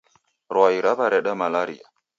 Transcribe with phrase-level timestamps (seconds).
[0.53, 1.85] Rwai raw'areda malaria